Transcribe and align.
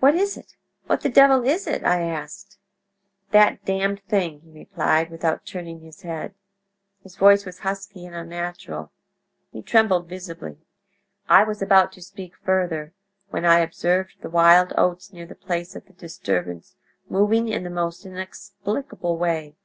"'What 0.00 0.14
is 0.16 0.36
it? 0.36 0.54
What 0.84 1.00
the 1.00 1.08
devil 1.08 1.44
is 1.44 1.66
it?' 1.66 1.82
I 1.82 2.02
asked. 2.02 2.58
"'That 3.30 3.64
Damned 3.64 4.02
Thing!' 4.02 4.42
he 4.42 4.50
replied, 4.52 5.08
without 5.08 5.46
turning 5.46 5.80
his 5.80 6.02
head. 6.02 6.34
His 7.02 7.16
voice 7.16 7.46
was 7.46 7.60
husky 7.60 8.04
and 8.04 8.14
unnatural. 8.14 8.92
He 9.50 9.62
trembled 9.62 10.10
visibly. 10.10 10.58
"I 11.26 11.44
was 11.44 11.62
about 11.62 11.90
to 11.92 12.02
speak 12.02 12.36
further, 12.44 12.92
when 13.30 13.46
I 13.46 13.60
observed 13.60 14.16
the 14.20 14.28
wild 14.28 14.74
oats 14.76 15.10
near 15.10 15.24
the 15.24 15.34
place 15.34 15.74
of 15.74 15.86
the 15.86 15.94
disturbance 15.94 16.76
moving 17.08 17.48
in 17.48 17.64
the 17.64 17.70
most 17.70 18.04
inexplicable 18.04 19.16
way. 19.16 19.56